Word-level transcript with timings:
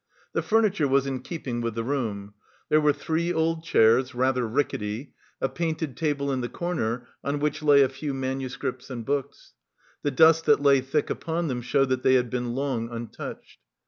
The 0.33 0.41
furniture 0.41 0.87
was 0.87 1.05
in 1.05 1.19
keeping 1.19 1.61
with 1.61 1.75
the 1.75 1.83
room: 1.83 2.33
there 2.69 2.81
were 2.81 2.91
three 2.91 3.31
old 3.31 3.63
chairs, 3.63 4.15
rather 4.15 4.47
rickety; 4.47 5.13
a 5.39 5.47
painted 5.47 5.95
table 5.95 6.31
in 6.31 6.41
the 6.41 6.49
corner 6.49 7.07
on 7.23 7.37
which 7.37 7.61
lay 7.61 7.83
a 7.83 7.87
few 7.87 8.11
manuscripts 8.11 8.89
and 8.89 9.05
books; 9.05 9.53
the 10.01 10.09
dust 10.09 10.45
that 10.45 10.59
lay 10.59 10.81
thick 10.81 11.11
upon 11.11 11.49
them 11.49 11.61
showed 11.61 11.89
that 11.89 12.01
they 12.01 12.15
had 12.15 12.31
been 12.31 12.55
long 12.55 12.89
untouched. 12.89 13.59